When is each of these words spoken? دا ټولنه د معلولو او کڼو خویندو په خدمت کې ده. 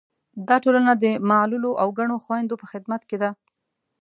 دا 0.47 0.55
ټولنه 0.63 0.91
د 1.03 1.05
معلولو 1.29 1.71
او 1.81 1.87
کڼو 1.97 2.15
خویندو 2.23 2.59
په 2.61 2.65
خدمت 2.71 3.01
کې 3.09 3.17
ده. 3.21 3.29